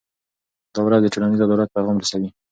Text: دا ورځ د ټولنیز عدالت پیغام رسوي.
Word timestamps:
دا 0.73 0.79
ورځ 0.85 0.99
د 1.03 1.07
ټولنیز 1.13 1.39
عدالت 1.45 1.69
پیغام 1.75 1.95
رسوي. 1.99 2.29